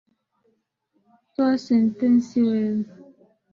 [1.33, 2.83] Toa sentensi wewe